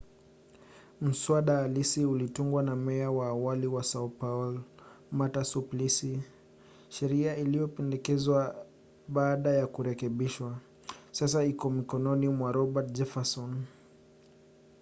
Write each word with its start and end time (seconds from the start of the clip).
mswada 1.01 1.57
halisi 1.57 2.05
ulitungwa 2.05 2.63
na 2.63 2.75
meya 2.75 3.11
wa 3.11 3.27
awali 3.27 3.67
wa 3.67 3.83
sao 3.83 4.07
paulo 4.09 4.61
marta 5.11 5.43
suplicy. 5.43 6.19
sheria 6.89 7.37
iliyopendekezwa 7.37 8.65
baada 9.07 9.49
ya 9.51 9.67
kurekebishwa 9.67 10.57
sasa 11.11 11.43
iko 11.43 11.69
mikononi 11.69 12.27
mwa 12.29 12.51
roberto 12.51 12.93
jefferson 12.93 13.65